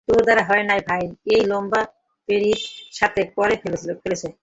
তোর 0.07 0.19
দ্বারা 0.23 0.43
হয় 0.43 0.63
নাই 0.63 0.81
তাই 0.87 1.03
এই 1.33 1.41
লম্বা 1.47 1.81
পেত্নির 2.29 2.61
সাথে 2.93 3.21
করে 3.37 3.55
ফেলেছে। 3.61 4.27